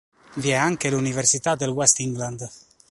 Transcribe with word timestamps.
Vi 0.37 0.49
è 0.49 0.55
anche 0.55 0.89
l'università 0.89 1.53
del 1.53 1.69
West 1.69 1.99
England. 1.99 2.49